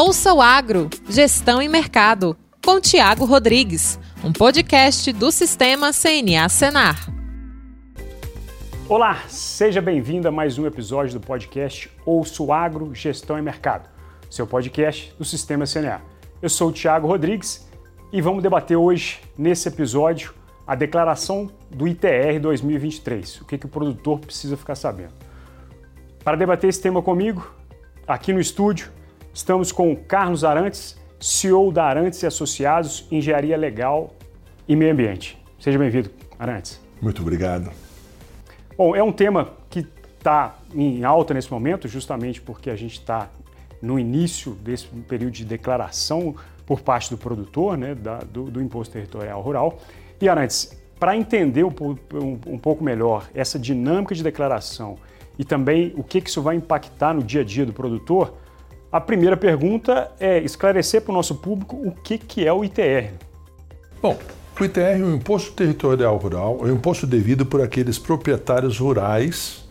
[0.00, 7.12] Ouça o Agro, Gestão e Mercado, com Tiago Rodrigues, um podcast do Sistema CNA Senar.
[8.88, 13.90] Olá, seja bem-vindo a mais um episódio do podcast Ouça o Agro, Gestão e Mercado,
[14.30, 16.00] seu podcast do Sistema CNA.
[16.40, 17.68] Eu sou o Tiago Rodrigues
[18.12, 20.32] e vamos debater hoje, nesse episódio,
[20.64, 25.14] a declaração do ITR 2023, o que, que o produtor precisa ficar sabendo.
[26.22, 27.52] Para debater esse tema comigo,
[28.06, 28.96] aqui no estúdio,
[29.38, 34.12] Estamos com Carlos Arantes, CEO da Arantes e Associados, Engenharia Legal
[34.66, 35.40] e Meio Ambiente.
[35.60, 36.80] Seja bem-vindo, Arantes.
[37.00, 37.70] Muito obrigado.
[38.76, 39.86] Bom, é um tema que
[40.18, 43.30] está em alta nesse momento, justamente porque a gente está
[43.80, 46.34] no início desse período de declaração
[46.66, 49.78] por parte do produtor, né, da, do, do, Imposto Territorial Rural.
[50.20, 51.72] E, Arantes, para entender um,
[52.12, 54.98] um, um, pouco melhor essa dinâmica de declaração
[55.38, 58.34] e também o que, que isso vai impactar no dia a dia do produtor,
[58.90, 63.12] a primeira pergunta é esclarecer para o nosso público o que, que é o ITR.
[64.00, 64.18] Bom,
[64.58, 69.64] o ITR é o Imposto Territorial Rural, é o imposto devido por aqueles proprietários rurais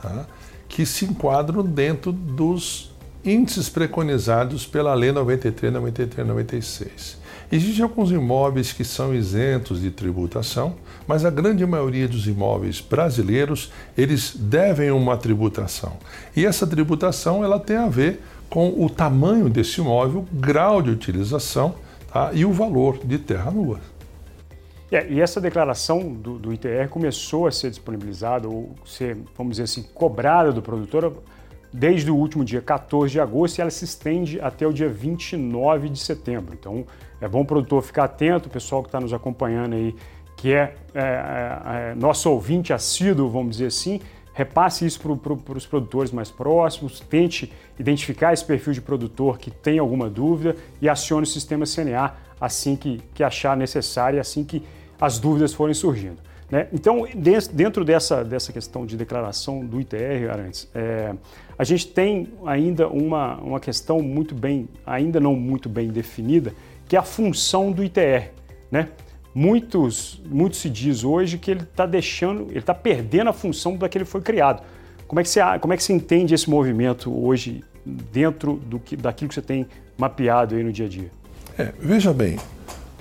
[0.00, 0.26] tá,
[0.68, 2.90] que se enquadram dentro dos
[3.24, 7.18] índices preconizados pela Lei 93, 93, 96.
[7.52, 10.76] Existem alguns imóveis que são isentos de tributação,
[11.06, 15.96] mas a grande maioria dos imóveis brasileiros, eles devem uma tributação.
[16.36, 21.76] E essa tributação, ela tem a ver com o tamanho desse imóvel, grau de utilização
[22.12, 22.30] tá?
[22.34, 23.80] e o valor de terra nua.
[24.90, 29.62] É, e essa declaração do, do, ITR começou a ser disponibilizada, ou ser, vamos dizer
[29.62, 31.22] assim, cobrada do produtor
[31.72, 35.88] desde o último dia 14 de agosto e ela se estende até o dia 29
[35.88, 36.56] de setembro.
[36.58, 36.84] Então
[37.20, 39.94] é bom o produtor ficar atento, o pessoal que está nos acompanhando aí,
[40.36, 44.00] que é, é, é, é nosso ouvinte assíduo, vamos dizer assim,
[44.40, 49.78] repasse isso para os produtores mais próximos, tente identificar esse perfil de produtor que tem
[49.78, 54.62] alguma dúvida e acione o sistema CNA assim que, que achar necessário assim que
[54.98, 56.16] as dúvidas forem surgindo.
[56.50, 56.68] Né?
[56.72, 57.06] Então,
[57.52, 61.14] dentro dessa, dessa questão de declaração do ITR, Arantes, é,
[61.58, 66.54] a gente tem ainda uma, uma questão muito bem, ainda não muito bem definida,
[66.88, 68.30] que é a função do ITR.
[68.70, 68.88] Né?
[69.34, 73.88] Muitos, muito se diz hoje que ele está deixando, ele está perdendo a função para
[73.88, 74.62] que ele foi criado.
[75.06, 78.96] Como é que você, como é que você entende esse movimento hoje dentro do que,
[78.96, 81.10] daquilo que você tem mapeado aí no dia a dia?
[81.58, 82.38] É, veja bem,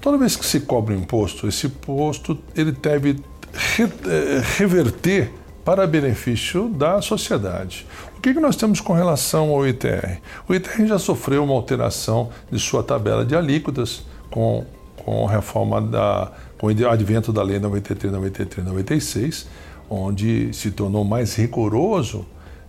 [0.02, 3.18] toda vez que se cobra um imposto, esse imposto ele deve
[3.54, 5.32] re, é, reverter
[5.64, 7.86] para benefício da sociedade.
[8.18, 10.20] O que, que nós temos com relação ao ITR?
[10.48, 14.66] O ITR já sofreu uma alteração de sua tabela de alíquotas com
[15.04, 19.48] com a reforma da com o advento da lei 93, 93, 96,
[19.90, 22.26] onde se tornou mais rigoroso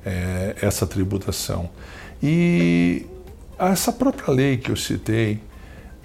[0.07, 1.69] é, essa tributação.
[2.23, 3.05] E
[3.59, 5.41] essa própria lei que eu citei,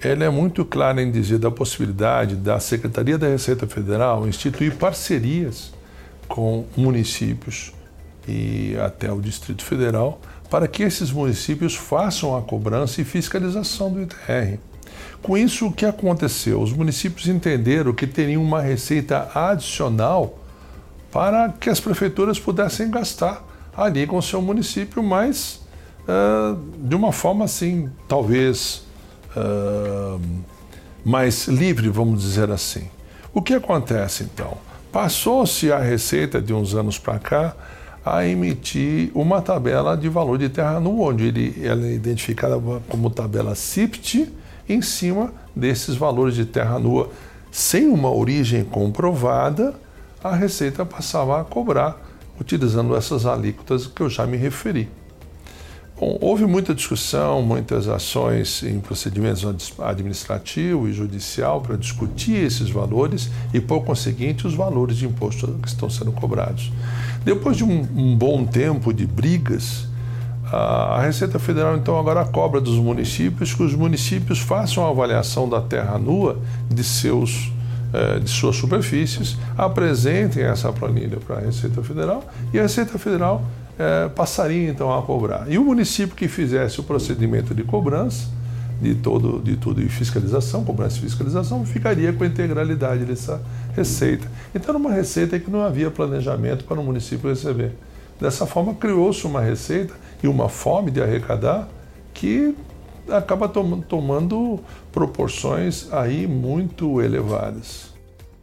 [0.00, 5.72] ela é muito clara em dizer da possibilidade da Secretaria da Receita Federal instituir parcerias
[6.28, 7.72] com municípios
[8.26, 10.20] e até o Distrito Federal
[10.50, 14.58] para que esses municípios façam a cobrança e fiscalização do ITR.
[15.22, 16.60] Com isso, o que aconteceu?
[16.60, 20.38] Os municípios entenderam que teriam uma receita adicional
[21.10, 23.44] para que as prefeituras pudessem gastar
[23.76, 25.60] ali com o seu município, mas
[26.02, 28.84] uh, de uma forma assim, talvez
[29.36, 30.20] uh,
[31.04, 32.88] mais livre, vamos dizer assim.
[33.32, 34.56] O que acontece então?
[34.90, 37.54] Passou-se a receita de uns anos para cá
[38.04, 42.56] a emitir uma tabela de valor de terra nua, onde ele, ela é identificada
[42.88, 44.32] como tabela CIPT,
[44.68, 47.10] em cima desses valores de terra nua.
[47.50, 49.74] Sem uma origem comprovada,
[50.22, 52.06] a Receita passava a cobrar
[52.40, 54.88] utilizando essas alíquotas que eu já me referi.
[55.98, 63.30] Bom, houve muita discussão, muitas ações em procedimentos administrativo e judicial para discutir esses valores
[63.54, 66.70] e, por conseguinte, os valores de imposto que estão sendo cobrados.
[67.24, 69.88] Depois de um, um bom tempo de brigas,
[70.52, 75.60] a Receita Federal então agora cobra dos municípios que os municípios façam a avaliação da
[75.60, 76.38] terra nua
[76.68, 77.50] de seus
[77.92, 83.44] eh, de suas superfícies, apresentem essa planilha para a Receita Federal e a Receita Federal
[83.78, 85.46] eh, passaria então a cobrar.
[85.48, 88.28] E o município que fizesse o procedimento de cobrança
[88.82, 93.40] de todo de tudo e fiscalização, cobrança e fiscalização, ficaria com a integralidade dessa
[93.74, 94.28] receita.
[94.54, 97.72] Então era uma receita que não havia planejamento para o município receber.
[98.20, 101.68] Dessa forma criou-se uma receita e uma fome de arrecadar
[102.14, 102.56] que
[103.08, 104.60] acaba tom tomando
[104.90, 107.94] proporções aí muito elevadas.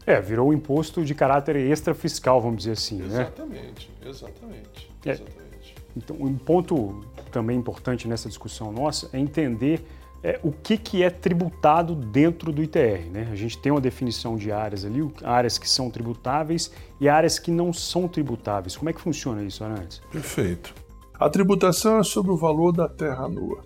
[0.06, 4.10] É, virou um imposto de caráter extra fiscal, vamos dizer assim, exatamente, né?
[4.10, 5.76] Exatamente, exatamente.
[5.76, 5.84] É.
[5.96, 9.86] Então, um ponto também importante nessa discussão nossa é entender
[10.24, 13.10] é, o que, que é tributado dentro do ITR.
[13.12, 13.28] Né?
[13.30, 17.52] A gente tem uma definição de áreas ali, áreas que são tributáveis e áreas que
[17.52, 18.78] não são tributáveis.
[18.78, 20.02] Como é que funciona isso, Arantes?
[20.12, 20.74] Perfeito.
[21.20, 23.64] A tributação é sobre o valor da terra nua.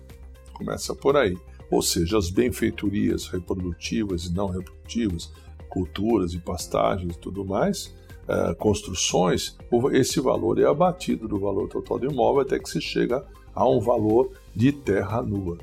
[0.52, 1.36] Começa por aí.
[1.70, 5.32] Ou seja, as benfeitorias reprodutivas e não reprodutivas,
[5.68, 7.94] culturas e pastagens e tudo mais,
[8.26, 9.56] uh, construções,
[9.92, 13.80] esse valor é abatido do valor total do imóvel até que se chega a um
[13.80, 15.58] valor de terra nua.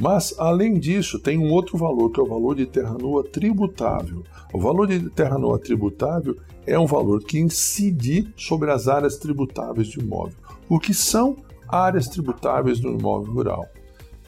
[0.00, 4.22] Mas, além disso, tem um outro valor, que é o valor de terra nua tributável.
[4.52, 9.90] O valor de terra nua tributável é um valor que incide sobre as áreas tributáveis
[9.90, 10.36] do imóvel.
[10.68, 11.36] O que são
[11.68, 13.66] áreas tributáveis do imóvel rural?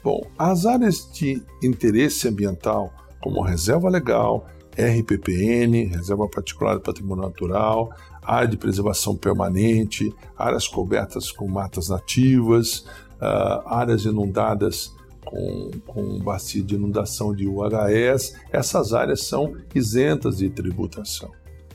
[0.03, 2.91] Bom, as áreas de interesse ambiental,
[3.21, 7.89] como reserva legal, RPPN, Reserva Particular de Patrimônio Natural,
[8.21, 12.79] área de preservação permanente, áreas cobertas com matas nativas,
[13.21, 14.95] uh, áreas inundadas
[15.25, 21.31] com, com bacia de inundação de UHS, essas áreas são isentas de tributação.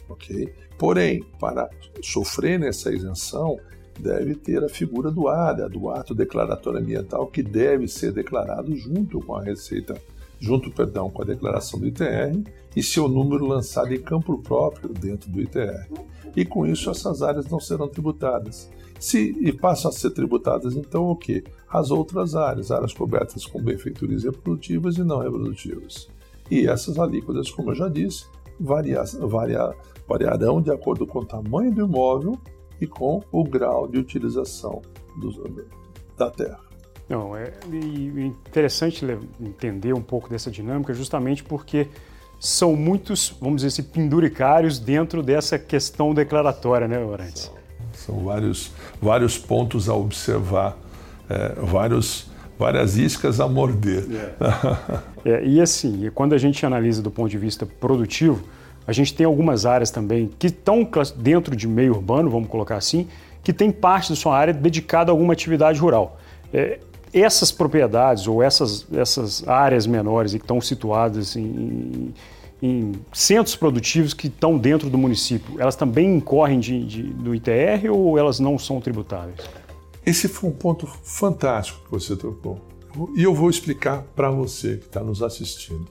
[0.09, 0.53] ok?
[0.79, 1.71] Porém, para
[2.03, 3.59] sofrer nessa isenção,
[3.99, 9.21] deve ter a figura do ADA, do ato declaratório ambiental, que deve ser declarado junto
[9.21, 10.01] com a Receita,
[10.39, 12.43] junto, perdão, com a declaração do ITR
[12.75, 15.89] e seu número lançado em campo próprio dentro do ITR.
[16.35, 18.71] E com isso essas áreas não serão tributadas.
[18.99, 21.45] Se e passam a ser tributadas, então o que?
[21.69, 26.09] As outras áreas, áreas cobertas com benfeitorias reprodutivas e não reprodutivas.
[26.51, 28.27] E essas alíquotas, como eu já disse,
[28.59, 29.75] varia, varia,
[30.09, 32.39] variarão de acordo com o tamanho do imóvel
[32.81, 34.81] e com o grau de utilização
[36.17, 36.61] da terra.
[37.09, 37.53] Não, é
[38.17, 39.05] interessante
[39.41, 41.89] entender um pouco dessa dinâmica, justamente porque
[42.41, 47.51] são muitos, vamos dizer assim, penduricários dentro dessa questão declaratória, né, Orantes?
[48.07, 48.71] São, vários,
[49.03, 50.79] vários pontos a observar,
[51.29, 54.05] é, vários, várias iscas a morder.
[55.25, 55.31] É.
[55.43, 58.45] é, e assim, quando a gente analisa do ponto de vista produtivo,
[58.87, 63.09] a gente tem algumas áreas também que estão dentro de meio urbano, vamos colocar assim,
[63.43, 66.21] que tem parte da sua área dedicada a alguma atividade rural.
[66.55, 66.79] É,
[67.13, 72.15] essas propriedades ou essas, essas áreas menores que estão situadas em,
[72.63, 77.91] em, centros produtivos que estão dentro do município, elas também incorrem de, de, do ITR
[77.91, 79.41] ou elas não são tributáveis?
[80.05, 82.61] Esse foi um ponto fantástico que você tocou.
[83.15, 85.87] E eu vou explicar para você que está nos assistindo.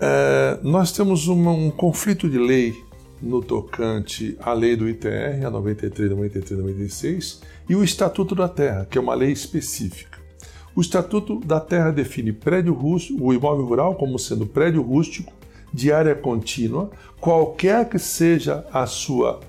[0.00, 2.74] É, nós temos uma, um conflito de lei
[3.22, 8.86] no tocante à lei do ITR, a 93, 93, 96, e o Estatuto da Terra,
[8.90, 10.18] que é uma lei específica.
[10.76, 15.32] O Estatuto da Terra define prédio rústico, o imóvel rural como sendo prédio rústico
[15.72, 19.40] de área contínua, qualquer que seja a sua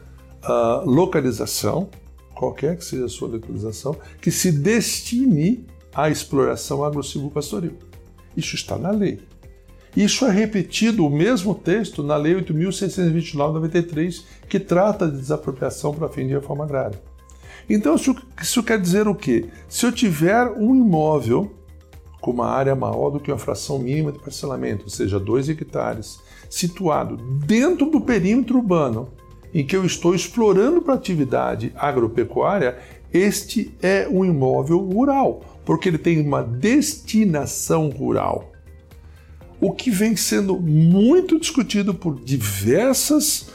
[0.43, 1.89] uh, localização,
[2.33, 7.73] qualquer que seja a sua localização, que se destine à exploração agro-silvopastoril.
[8.35, 9.19] Isso está na lei.
[9.97, 16.25] Isso é repetido, o mesmo texto, na Lei 8.629-93, que trata de desapropriação para fim
[16.27, 17.01] de reforma agrária.
[17.69, 17.95] Então,
[18.41, 19.45] isso, quer dizer o quê?
[19.67, 21.51] Se eu tiver um imóvel
[22.21, 26.19] com uma área maior do que uma fração mínima de parcelamento, ou seja, 2 hectares,
[26.49, 29.09] situado dentro do perímetro urbano,
[29.53, 32.77] em que eu estou explorando para atividade agropecuária,
[33.13, 38.51] este é um imóvel rural, porque ele tem uma destinação rural
[39.59, 43.49] o que vem sendo muito discutido por diversas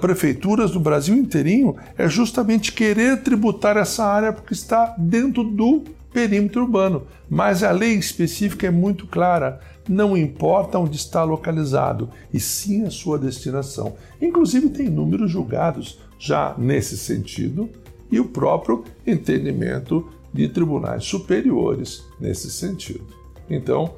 [0.00, 6.62] prefeituras do Brasil inteirinho é justamente querer tributar essa área porque está dentro do perímetro
[6.62, 7.02] urbano.
[7.28, 9.60] Mas a lei específica é muito clara.
[9.88, 13.96] Não importa onde está localizado, e sim a sua destinação.
[14.20, 17.68] Inclusive, tem números julgados já nesse sentido
[18.10, 23.06] e o próprio entendimento de tribunais superiores nesse sentido.
[23.50, 23.94] Então,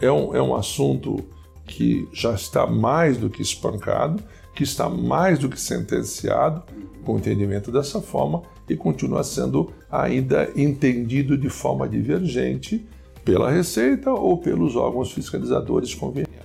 [0.00, 1.24] é um, é um assunto
[1.66, 4.22] que já está mais do que espancado,
[4.54, 6.62] que está mais do que sentenciado,
[7.04, 12.86] com o entendimento dessa forma, e continua sendo ainda entendido de forma divergente
[13.24, 16.44] pela Receita ou pelos órgãos fiscalizadores convenientes.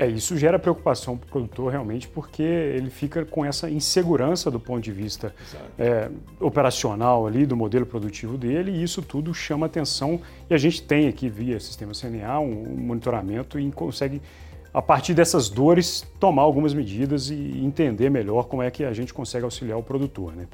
[0.00, 4.58] É, isso gera preocupação para o produtor realmente, porque ele fica com essa insegurança do
[4.58, 5.34] ponto de vista
[5.78, 6.08] é,
[6.40, 10.18] operacional ali, do modelo produtivo dele, e isso tudo chama atenção.
[10.48, 14.22] E a gente tem aqui, via sistema CNA, um, um monitoramento e consegue,
[14.72, 19.12] a partir dessas dores, tomar algumas medidas e entender melhor como é que a gente
[19.12, 20.34] consegue auxiliar o produtor.
[20.34, 20.46] Né?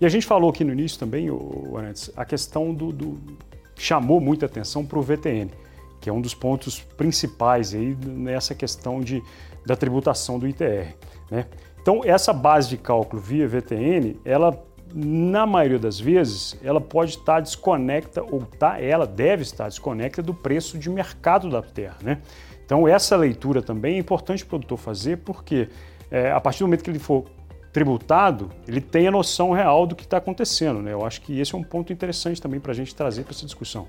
[0.00, 1.28] E a gente falou aqui no início também,
[1.76, 3.18] Arantes, a questão do, do
[3.76, 5.50] chamou muita atenção para o VTN
[6.00, 9.22] que é um dos pontos principais aí nessa questão de,
[9.66, 10.94] da tributação do ITR.
[11.30, 11.46] Né?
[11.80, 14.58] Então, essa base de cálculo via VTN, ela
[14.92, 20.34] na maioria das vezes, ela pode estar desconecta, ou tá, ela deve estar desconecta do
[20.34, 21.96] preço de mercado da terra.
[22.02, 22.20] Né?
[22.70, 25.68] Então, essa leitura também é importante o produtor fazer, porque
[26.08, 27.24] é, a partir do momento que ele for
[27.72, 30.80] tributado, ele tem a noção real do que está acontecendo.
[30.80, 30.92] Né?
[30.92, 33.44] Eu acho que esse é um ponto interessante também para a gente trazer para essa
[33.44, 33.88] discussão.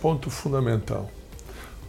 [0.00, 1.08] Ponto fundamental.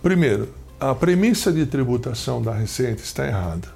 [0.03, 3.69] Primeiro, a premissa de tributação da Receita está errada.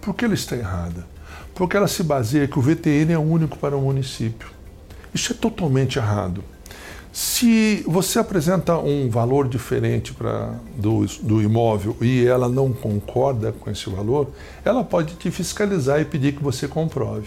[0.00, 1.06] Por que ela está errada?
[1.54, 4.48] Porque ela se baseia que o VTN é único para o município.
[5.12, 6.42] Isso é totalmente errado.
[7.12, 13.68] Se você apresenta um valor diferente pra, do, do imóvel e ela não concorda com
[13.68, 14.28] esse valor,
[14.64, 17.26] ela pode te fiscalizar e pedir que você comprove.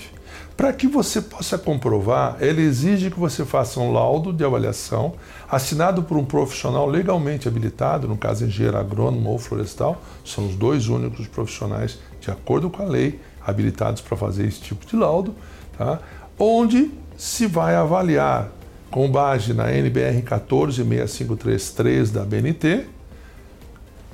[0.56, 5.16] Para que você possa comprovar, ela exige que você faça um laudo de avaliação
[5.50, 10.88] assinado por um profissional legalmente habilitado, no caso engenheiro agrônomo ou florestal, são os dois
[10.88, 15.36] únicos profissionais, de acordo com a lei, habilitados para fazer esse tipo de laudo,
[15.78, 16.00] tá?
[16.40, 18.50] onde se vai avaliar
[18.94, 22.86] com base na NBR 146533 da BNT,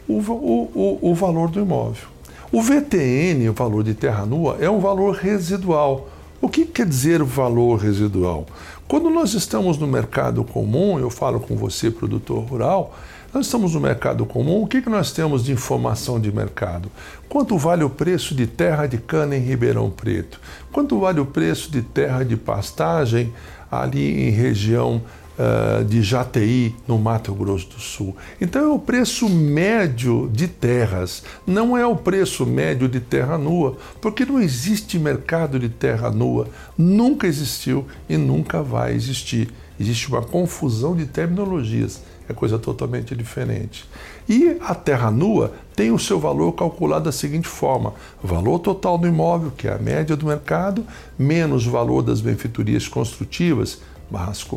[0.08, 2.08] o, o, o, valor do imóvel.
[2.50, 6.08] O VTN, o valor de terra nua, é um valor residual.
[6.42, 8.46] O que quer dizer valor residual?
[8.88, 12.96] Quando nós estamos no mercado comum, eu falo com você, produtor rural,
[13.34, 16.90] nós estamos no mercado comum, o que, que nós temos de informação de mercado?
[17.28, 20.42] Quanto vale o preço de terra de cana em Ribeirão Preto?
[20.72, 23.34] Quanto vale o preço de terra de pastagem
[23.72, 25.02] ali em região
[25.40, 28.16] uh, de Jati, no Mato Grosso do Sul.
[28.42, 33.78] Então é o preço médio de terras, não é o preço médio de terra nua,
[34.02, 39.50] porque não existe mercado de terra nua, nunca existiu e nunca vai existir.
[39.80, 43.86] Existe uma confusão de terminologias, é coisa totalmente diferente.
[44.28, 47.94] E a terra nua tem o seu valor calculado da seguinte forma:
[48.24, 50.86] valor total do imóvel, que é a média do mercado,
[51.18, 53.82] menos o valor das benfeitorias construtivas,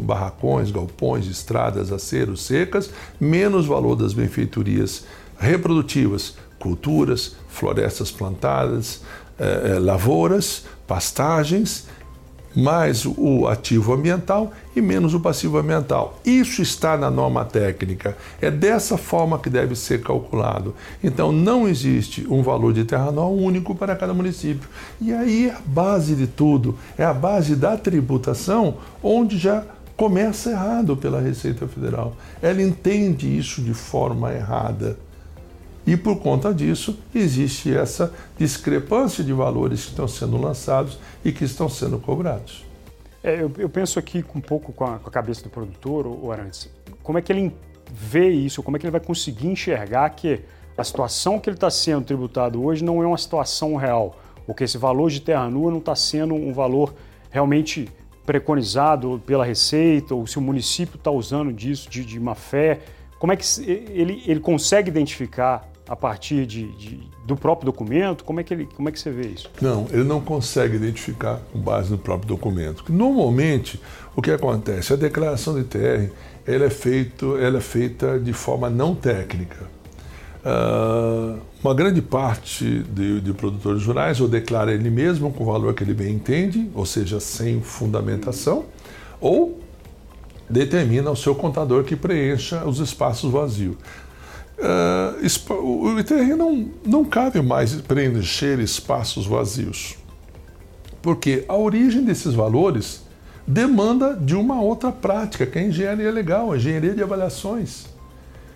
[0.02, 5.04] barracões, galpões, estradas, aceros, secas, menos o valor das benfeitorias
[5.38, 9.02] reprodutivas, culturas, florestas plantadas,
[9.38, 11.86] eh, eh lavouras, pastagens
[12.54, 16.18] mais o ativo ambiental e menos o passivo ambiental.
[16.24, 18.16] Isso está na norma técnica.
[18.40, 20.74] É dessa forma que deve ser calculado.
[21.02, 24.68] Então não existe um valor de terra nova único para cada município.
[25.00, 29.64] E aí a base de tudo, é a base da tributação, onde já
[29.96, 32.16] começa errado pela Receita Federal.
[32.40, 34.98] Ela entende isso de forma errada.
[35.86, 41.44] E por conta disso, existe essa discrepância de valores que estão sendo lançados e que
[41.44, 42.64] estão sendo cobrados.
[43.22, 46.32] É, eu, eu, penso aqui um pouco com a, com a cabeça do produtor, o
[46.32, 46.68] Arantes,
[47.02, 47.54] como é que ele
[47.92, 50.40] vê isso, como é que ele vai conseguir enxergar que
[50.76, 54.64] a situação que ele está sendo tributado hoje não é uma situação real, ou que
[54.64, 56.94] esse valor de terra nua não está sendo um valor
[57.30, 57.88] realmente
[58.26, 62.80] preconizado pela Receita, ou se o município está usando disso de, de má fé.
[63.18, 68.24] Como é que ele, ele consegue identificar a partir de, de, do próprio documento?
[68.24, 69.50] Como é, que ele, como é que você vê isso?
[69.60, 72.82] Não, ele não consegue identificar com base no próprio documento.
[72.88, 73.78] Normalmente,
[74.16, 74.94] o que acontece?
[74.94, 76.10] A declaração de TR
[76.46, 79.66] ela é, feito, ela é feita de forma não técnica.
[80.42, 85.74] Uh, uma grande parte de, de, produtores rurais ou declara ele mesmo com o valor
[85.74, 88.64] que ele bem entende, ou seja, sem fundamentação,
[89.20, 89.60] ou
[90.48, 93.76] determina o seu contador que preencha os espaços vazios.
[94.62, 99.96] Uh, o ITR não, não cabe mais preencher espaços vazios,
[101.02, 103.02] porque a origem desses valores
[103.44, 107.86] demanda de uma outra prática, que é a engenharia legal, a engenharia de avaliações.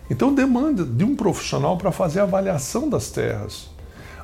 [0.08, 3.68] Então demanda de um profissional para fazer a avaliação das terras.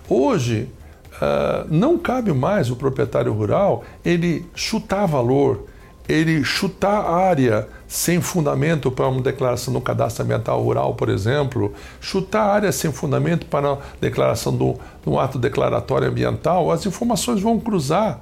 [0.09, 0.69] Hoje,
[1.15, 5.67] uh, não cabe mais o proprietário rural ele chutar valor,
[6.09, 12.43] ele chutar área sem fundamento para uma declaração no cadastro ambiental rural, por exemplo, chutar
[12.43, 18.21] área sem fundamento para a declaração do, do ato declaratório ambiental, as informações vão cruzar.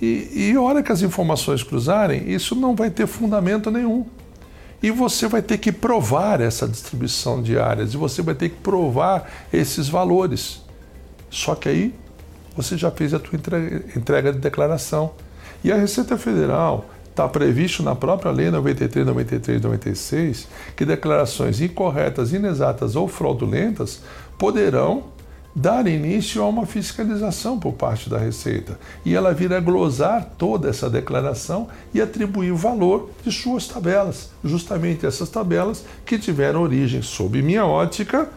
[0.00, 4.06] E, e a hora que as informações cruzarem, isso não vai ter fundamento nenhum.
[4.80, 8.56] E você vai ter que provar essa distribuição de áreas, e você vai ter que
[8.56, 10.62] provar esses valores.
[11.28, 11.94] Só que aí
[12.56, 13.36] você já fez a tua
[13.96, 15.12] entrega de declaração.
[15.64, 16.86] E a Receita Federal,
[17.18, 20.46] Está previsto na própria Lei 93, 93 96
[20.76, 24.02] que declarações incorretas, inexatas ou fraudulentas
[24.38, 25.06] poderão
[25.52, 28.78] dar início a uma fiscalização por parte da Receita.
[29.04, 35.04] E ela virá glosar toda essa declaração e atribuir o valor de suas tabelas, justamente
[35.04, 38.28] essas tabelas que tiveram origem, sob minha ótica,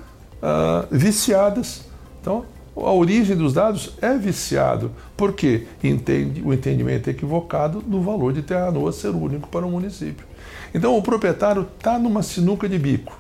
[0.42, 1.84] uh, viciadas.
[2.20, 8.42] Então, a origem dos dados é viciado, porque entende, o entendimento equivocado do valor de
[8.42, 10.26] terra nua ser único para o município.
[10.74, 13.20] Então o proprietário está numa sinuca de bico,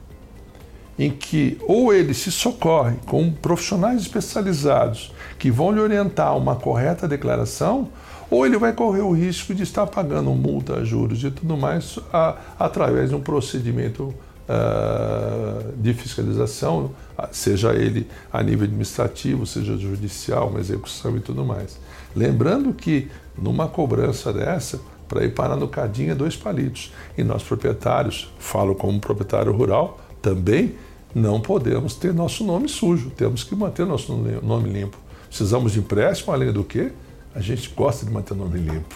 [0.98, 7.08] em que ou ele se socorre com profissionais especializados que vão lhe orientar uma correta
[7.08, 7.90] declaração,
[8.30, 12.38] ou ele vai correr o risco de estar pagando multa, juros e tudo mais a,
[12.58, 14.14] através de um procedimento
[14.48, 16.92] uh, de fiscalização,
[17.32, 21.78] seja ele a nível administrativo, seja judicial, uma execução e tudo mais.
[22.16, 26.94] Lembrando que numa cobrança dessa, para ir parar no cadinho é dois palitos.
[27.18, 30.76] E nós proprietários, falo como proprietário rural, também
[31.14, 34.98] não podemos ter nosso nome sujo, temos que manter nosso nome limpo.
[35.28, 36.92] Precisamos de empréstimo, além do que
[37.34, 38.96] a gente gosta de manter o nome limpo.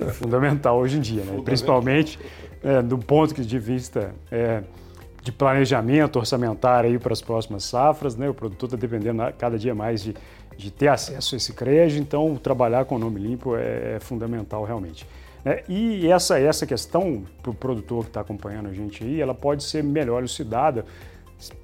[0.00, 1.40] É fundamental hoje em dia, né?
[1.44, 2.18] principalmente
[2.62, 4.62] é, do ponto de vista é,
[5.22, 8.16] de planejamento orçamentário aí para as próximas safras.
[8.16, 8.28] Né?
[8.28, 10.14] O produtor está dependendo cada dia mais de,
[10.56, 14.64] de ter acesso a esse crédito, então trabalhar com o nome limpo é, é fundamental
[14.64, 15.06] realmente.
[15.44, 19.34] É, e essa, essa questão para o produtor que está acompanhando a gente aí, ela
[19.34, 20.86] pode ser melhor elucidada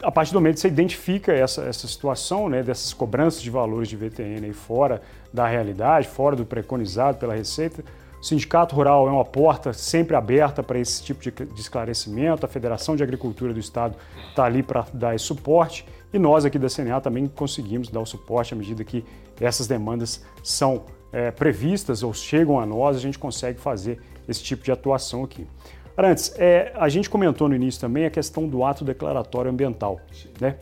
[0.02, 3.88] a partir do momento que você identifica essa, essa situação né, dessas cobranças de valores
[3.88, 5.00] de VTN aí fora
[5.32, 7.84] da realidade, fora do preconizado pela Receita,
[8.20, 12.94] o Sindicato Rural é uma porta sempre aberta para esse tipo de, esclarecimento, a Federação
[12.94, 13.96] de Agricultura do Estado
[14.28, 18.06] está ali para dar esse suporte e nós aqui da CNA também conseguimos dar o
[18.06, 19.04] suporte à medida que
[19.40, 23.98] essas demandas são é, previstas ou chegam a nós, a gente consegue fazer
[24.28, 25.46] esse tipo de atuação aqui.
[25.96, 30.00] Arantes, é, a gente comentou no início também a questão do ato declaratório ambiental.
[30.40, 30.56] Né?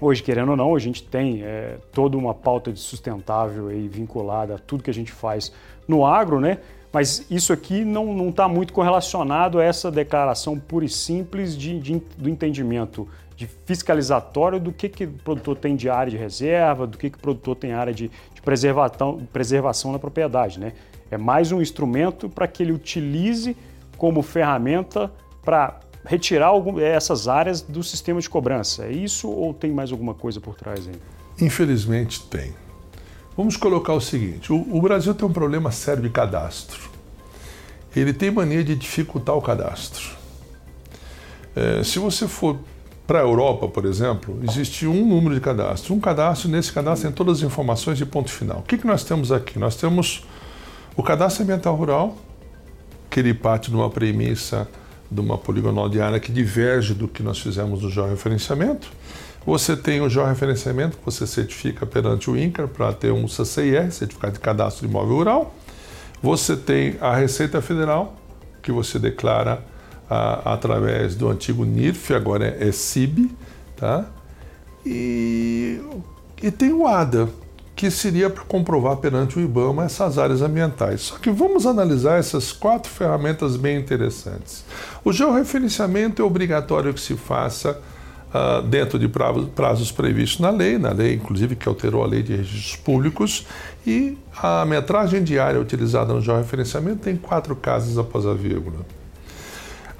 [0.00, 4.54] Hoje, querendo ou não, a gente tem é, toda uma pauta de sustentável aí vinculada
[4.54, 5.52] a tudo que a gente faz
[5.86, 6.58] no agro, né?
[6.92, 12.02] mas isso aqui não está muito correlacionado a essa declaração pura e simples de, de,
[12.16, 16.98] do entendimento de fiscalizatório do que, que o produtor tem de área de reserva, do
[16.98, 20.58] que, que o produtor tem área de, de preservação, preservação na propriedade.
[20.58, 20.72] Né?
[21.10, 23.56] É mais um instrumento para que ele utilize
[23.98, 25.12] como ferramenta
[25.44, 28.86] para retirar algum, essas áreas do sistema de cobrança.
[28.86, 30.94] É isso ou tem mais alguma coisa por trás aí?
[31.44, 32.54] Infelizmente tem.
[33.36, 36.88] Vamos colocar o seguinte: o, o Brasil tem um problema sério de cadastro.
[37.94, 40.16] Ele tem mania de dificultar o cadastro.
[41.54, 42.58] É, se você for
[43.06, 45.94] para a Europa, por exemplo, existe um número de cadastro.
[45.94, 48.58] Um cadastro, nesse cadastro tem todas as informações de ponto final.
[48.58, 49.58] O que, que nós temos aqui?
[49.58, 50.26] Nós temos
[50.94, 52.18] o cadastro ambiental rural,
[53.10, 54.68] que ele parte de uma premissa
[55.10, 58.88] de uma poligonal de área que diverge do que nós fizemos no georreferenciamento.
[59.46, 64.34] Você tem o georreferenciamento que você certifica perante o INCRA para ter um CCIR, Certificado
[64.34, 65.54] de Cadastro de Imóvel Rural.
[66.22, 68.16] Você tem a Receita Federal,
[68.60, 69.64] que você declara
[70.10, 73.30] ah, através do antigo NIRF, agora é, é CIB,
[73.76, 74.04] tá?
[74.84, 75.80] E,
[76.42, 77.28] e tem o ADA,
[77.78, 81.02] que seria para comprovar perante o IBAMA essas áreas ambientais.
[81.02, 84.64] Só que vamos analisar essas quatro ferramentas bem interessantes.
[85.04, 87.80] O georreferenciamento é obrigatório que se faça
[88.34, 89.06] uh, dentro de
[89.54, 93.46] prazos, previstos na lei, na lei inclusive que alterou a lei de registros públicos,
[93.86, 98.84] e a metragem diária utilizada no georreferenciamento tem quatro casas após a vírgula.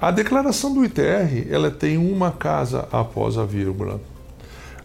[0.01, 4.01] A declaração do ITR ela tem uma casa após a vírgula.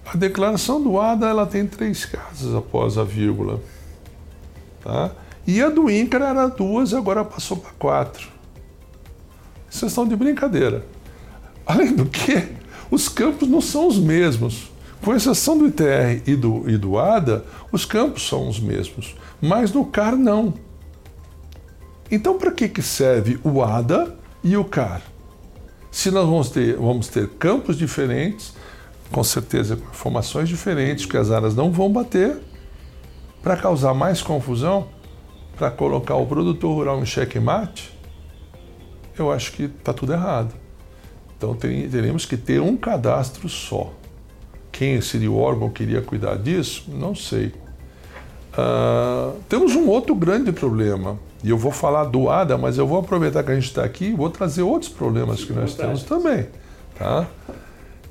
[0.07, 3.61] A declaração do ADA ela tem três casas após a vírgula.
[4.83, 5.13] Tá?
[5.47, 8.29] E a do INCRA era duas, agora passou para quatro.
[9.69, 10.87] Vocês estão de brincadeira.
[11.67, 12.49] Além do que,
[12.91, 14.71] os campos não são os mesmos.
[15.03, 19.15] Com exceção do ITR e do, e do ADA, os campos são os mesmos.
[19.41, 20.55] Mas no CAR, não.
[22.11, 25.03] Então, para que, que serve o ADA e o CAR?
[25.91, 28.55] Se nós vamos ter, vamos ter campos diferentes,
[29.11, 32.39] com certeza com informações diferentes, que as áreas não vão bater,
[33.43, 34.89] para causar mais confusão,
[35.57, 37.93] para colocar o produtor rural em xeque-mate,
[39.19, 40.55] eu acho que está tudo errado.
[41.37, 43.93] Então teremos que ter um cadastro só.
[44.73, 46.85] Quem seria o órgão que iria cuidar disso?
[46.89, 47.53] Não sei.
[48.57, 52.99] Uh, temos um outro grande problema, e eu vou falar do ADA, mas eu vou
[52.99, 56.47] aproveitar que a gente está aqui e vou trazer outros problemas que nós temos também.
[56.99, 57.27] Tá?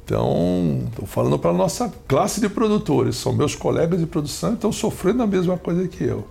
[0.03, 4.71] Então, estou falando para a nossa classe de produtores, são meus colegas de produção estão
[4.71, 6.27] sofrendo a mesma coisa que eu.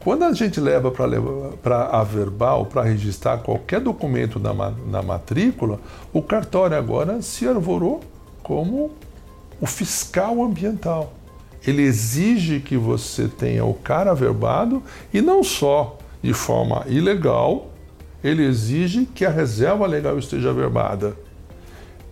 [0.00, 4.52] Quando a gente leva para averbal, para registrar qualquer documento na,
[4.90, 5.78] na matrícula,
[6.12, 8.00] o cartório agora se arvorou
[8.42, 8.90] como
[9.60, 11.12] o fiscal ambiental.
[11.64, 14.82] Ele exige que você tenha o cara averbado
[15.14, 17.70] e não só de forma ilegal,
[18.24, 21.16] ele exige que a reserva legal esteja averbada.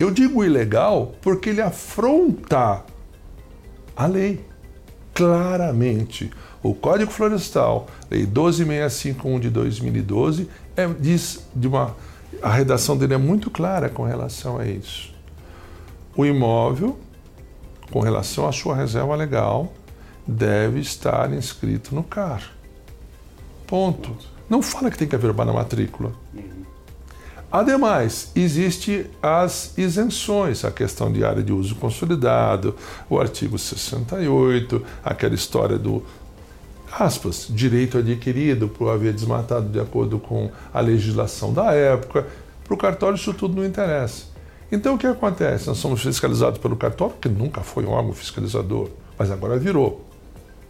[0.00, 2.82] Eu digo ilegal porque ele afronta
[3.94, 4.42] a lei.
[5.12, 6.30] claramente.
[6.62, 11.94] O Código Florestal, Lei 12651 de 2012, é, diz de uma.
[12.40, 15.12] A redação dele é muito clara com relação a isso.
[16.16, 16.98] O imóvel,
[17.90, 19.70] com relação à sua reserva legal,
[20.26, 22.52] deve estar inscrito no CAR.
[23.66, 24.16] Ponto.
[24.48, 26.12] Não fala que tem que averbar na matrícula.
[27.52, 32.76] Ademais, existe as isenções, a questão de área de uso consolidado,
[33.08, 36.04] o artigo 68, aquela história do
[36.92, 42.26] aspas, direito adquirido por haver desmatado de acordo com a legislação da época.
[42.64, 44.26] Para o cartório isso tudo não interessa.
[44.70, 45.66] Então o que acontece?
[45.66, 50.04] Nós somos fiscalizados pelo cartório, que nunca foi um órgão fiscalizador, mas agora virou.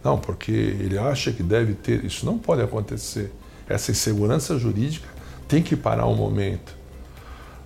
[0.03, 2.03] Não, porque ele acha que deve ter.
[2.03, 3.31] Isso não pode acontecer.
[3.69, 5.20] Essa insegurança jurídica
[5.51, 6.73] tem que parar um momento.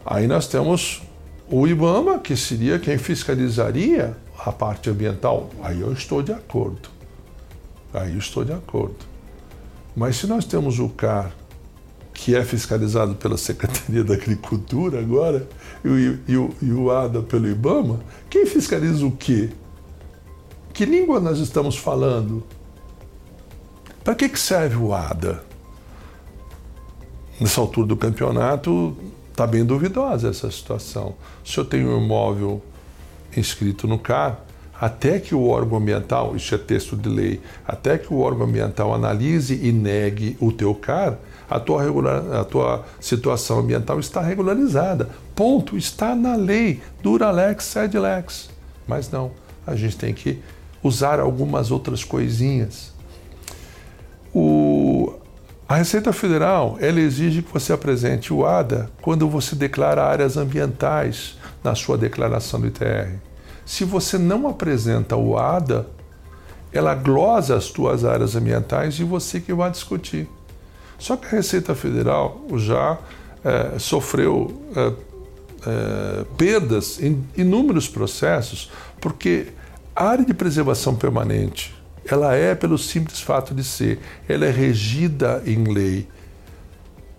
[0.03, 1.03] Aí nós temos
[1.47, 5.51] o IBAMA, que seria quem fiscalizaria a parte ambiental.
[5.61, 6.89] Aí eu estou de acordo.
[7.93, 8.97] Aí eu estou de acordo.
[9.95, 11.31] Mas se nós temos o CAR,
[12.11, 15.47] que é fiscalizado pela Secretaria da Agricultura agora,
[15.83, 17.99] e o, e o, e o ADA pelo IBAMA,
[18.31, 19.51] quem fiscaliza o quê?
[20.73, 22.43] Que língua nós estamos falando?
[24.03, 25.54] Para que, que serve o ADA?
[27.39, 28.95] Nessa altura do campeonato,
[29.31, 31.15] está bem duvidosa essa situação.
[31.43, 32.61] Se eu tenho um imóvel
[33.35, 34.39] inscrito no CAR,
[34.79, 38.93] até que o órgão ambiental, isso é texto de lei, até que o órgão ambiental
[38.93, 41.17] analise e negue o teu CAR,
[41.49, 45.09] a tua, regular, a tua situação ambiental está regularizada.
[45.35, 45.77] Ponto.
[45.77, 46.81] Está na lei.
[47.03, 48.49] Dura lex, sed lex.
[48.87, 49.31] Mas não,
[49.65, 50.39] a gente tem que
[50.81, 52.93] usar algumas outras coisinhas.
[54.33, 54.84] O,
[55.67, 61.37] a Receita Federal ela exige que você apresente o ADA quando você declara áreas ambientais
[61.63, 63.15] na sua declaração do ITR.
[63.65, 65.87] Se você não apresenta o ADA,
[66.71, 70.29] ela glosa as suas áreas ambientais e você que vai discutir.
[70.99, 72.99] Só que a Receita Federal já
[73.43, 74.93] é, sofreu é,
[75.67, 79.47] é, perdas em inúmeros processos, porque
[79.95, 81.74] a área de preservação permanente,
[82.09, 86.07] ela é pelo simples fato de ser, ela é regida em lei.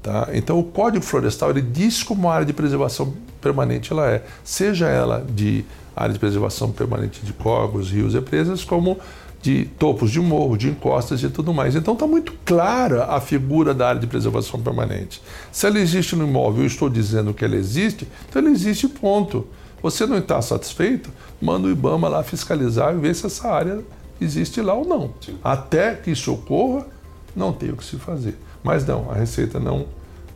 [0.02, 0.28] Tá?
[0.32, 4.88] Então o Código Florestal ele diz como a área de preservação permanente ela é, seja
[4.88, 5.64] ela de
[5.96, 8.98] área de preservação permanente de córregos, rios e presas, como
[9.42, 11.74] de topos de morro, de encostas e tudo mais.
[11.74, 15.22] Então está muito clara a figura da área de preservação permanente.
[15.52, 19.46] Se ela existe no imóvel, eu estou dizendo que ela existe, então ela existe ponto.
[19.82, 21.10] Você não está satisfeito?
[21.40, 23.84] Manda o IBAMA lá fiscalizar e ver se essa área
[24.20, 25.10] existe lá ou não.
[25.20, 25.38] Sim.
[25.42, 26.86] Até que isso ocorra,
[27.34, 28.36] não tem o que se fazer.
[28.62, 29.86] Mas não, a Receita não,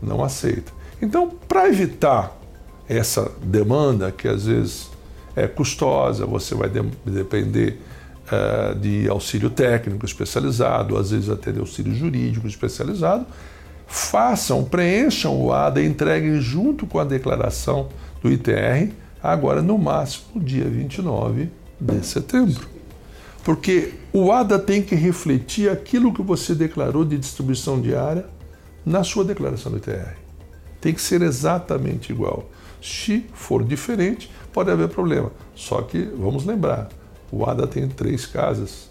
[0.02, 0.72] não aceita.
[1.00, 2.36] Então, para evitar
[2.88, 4.90] essa demanda, que às vezes
[5.34, 7.80] é custosa, você vai de depender
[8.26, 13.26] uh, de auxílio técnico especializado, às vezes até de auxílio jurídico especializado,
[13.86, 17.88] façam, preencham o ADA e entreguem junto com a declaração
[18.22, 21.48] do ITR agora no máximo dia 29
[21.80, 22.79] de setembro.
[23.44, 28.26] Porque o ADA tem que refletir aquilo que você declarou de distribuição diária
[28.84, 30.16] na sua declaração do ITR.
[30.80, 32.48] Tem que ser exatamente igual.
[32.82, 35.30] Se for diferente, pode haver problema.
[35.54, 36.88] Só que, vamos lembrar,
[37.30, 38.88] o ADA tem três casas,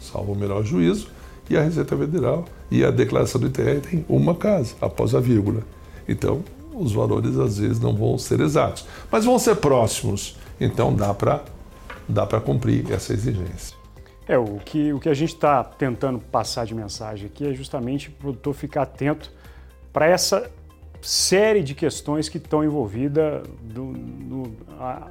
[0.00, 1.08] salvo o melhor juízo,
[1.48, 5.62] e a Receita Federal e a declaração do ITR tem uma casa, após a vírgula.
[6.08, 6.42] Então,
[6.76, 10.36] os valores às vezes não vão ser exatos, mas vão ser próximos.
[10.60, 11.42] Então dá para
[12.08, 13.75] dá para cumprir essa exigência.
[14.28, 18.08] É, o que, o que a gente está tentando passar de mensagem aqui é justamente
[18.08, 19.32] o produtor ficar atento
[19.92, 20.50] para essa
[21.00, 23.46] série de questões que estão envolvidas.
[23.62, 25.08] Do, do, a,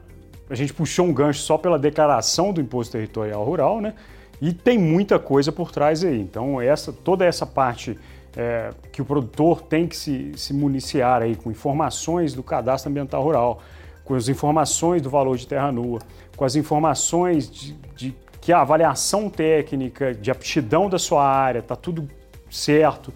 [0.49, 3.93] a gente puxou um gancho só pela declaração do imposto territorial rural, né?
[4.41, 6.19] E tem muita coisa por trás aí.
[6.19, 7.97] Então, essa, toda essa parte
[8.35, 13.23] é, que o produtor tem que se, se municiar aí com informações do cadastro ambiental
[13.23, 13.61] rural,
[14.03, 15.99] com as informações do valor de terra nua,
[16.35, 18.11] com as informações de, de
[18.45, 22.07] que a avaliação técnica de aptidão da sua área está tudo
[22.47, 23.11] certo,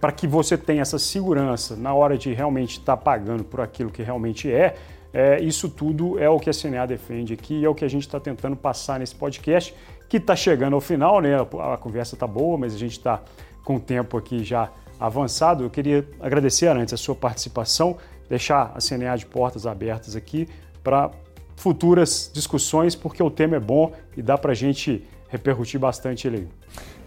[0.00, 3.92] para que você tenha essa segurança na hora de realmente estar tá pagando por aquilo
[3.92, 4.74] que realmente é,
[5.14, 8.02] é, isso tudo é o que a CNA defende aqui, é o que a gente
[8.02, 9.72] está tentando passar nesse podcast,
[10.08, 11.36] que está chegando ao final, né?
[11.36, 13.22] A, a conversa está boa, mas a gente está
[13.62, 15.62] com o tempo aqui já avançado.
[15.62, 17.96] Eu queria agradecer antes a sua participação,
[18.28, 20.48] deixar a CNA de portas abertas aqui
[20.82, 21.12] para
[21.60, 26.48] futuras discussões, porque o tema é bom e dá para a gente repercutir bastante ele.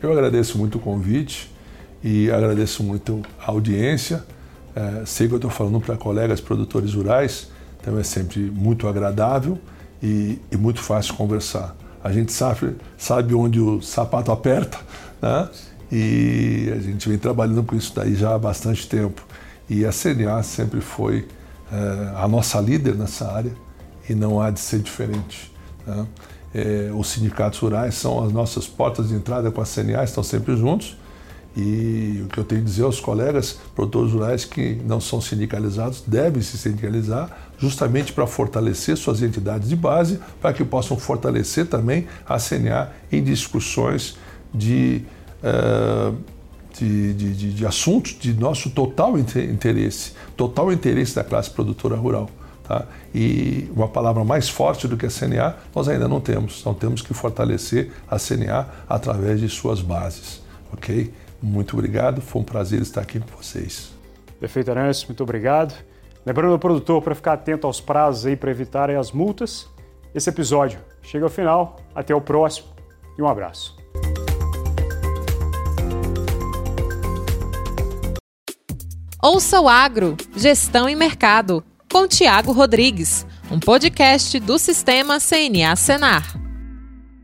[0.02, 1.52] Eu agradeço muito o convite
[2.04, 4.24] e agradeço muito a audiência.
[4.76, 7.50] É, sei que eu estou falando para colegas produtores rurais,
[7.82, 9.58] então é sempre muito agradável
[10.02, 11.76] e, e muito fácil conversar.
[12.04, 14.78] a gente sabe, sabe onde o sapato aperta,
[15.20, 15.50] né?
[15.92, 19.26] E a gente vem trabalhando com isso daí já há bastante tempo.
[19.68, 21.28] E a CNA sempre foi
[21.72, 23.52] é, a nossa líder nessa área
[24.10, 25.52] e não há de ser diferente.
[25.86, 26.08] Né?
[26.54, 30.56] É, os sindicatos rurais são as nossas portas de entrada com a CNA, estão sempre
[30.56, 30.98] juntos.
[31.56, 36.04] E o que eu tenho a dizer aos colegas produtores rurais que não são sindicalizados
[36.06, 42.08] devem se sindicalizar justamente para fortalecer suas entidades de base, para que possam fortalecer também
[42.28, 44.18] a CNA em discussões
[44.52, 45.04] de,
[45.44, 46.16] uh,
[46.78, 52.30] de, de, de, assuntos de nosso total interesse, total interesse da classe produtora rural.
[52.64, 52.86] Tá?
[53.14, 56.62] E uma palavra mais forte do que a CNA nós ainda não temos.
[56.62, 60.42] Então temos que fortalecer a CNA através de suas bases.
[60.72, 61.14] Ok?
[61.42, 63.92] Muito obrigado, foi um prazer estar aqui com vocês.
[64.40, 65.74] Perfeito, Arantes, muito obrigado.
[66.26, 69.68] Lembrando ao produtor para ficar atento aos prazos aí para evitar as multas.
[70.16, 71.82] Esse episódio chega ao final.
[71.94, 72.68] Até o próximo
[73.18, 73.76] e um abraço.
[79.22, 81.64] Ouça o Agro, Gestão e Mercado,
[81.94, 86.43] com Tiago Rodrigues, um podcast do Sistema CNA Senar.